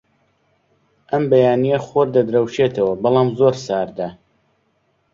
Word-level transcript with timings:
ئەم 1.11 1.23
بەیانییە 1.31 1.79
خۆر 1.87 2.07
دەدرەوشێتەوە، 2.15 2.93
بەڵام 3.03 3.29
زۆر 3.39 3.55
ساردە. 3.65 4.09